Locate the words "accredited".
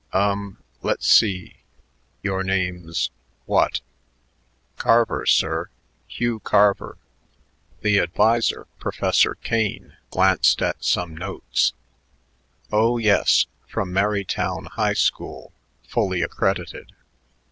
16.23-16.93